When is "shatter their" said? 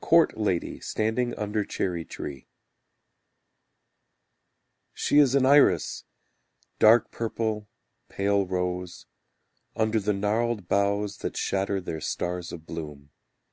11.36-12.00